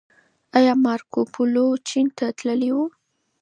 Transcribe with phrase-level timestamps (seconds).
[0.57, 2.77] ايا مارکوپولو چين ته تللی و؟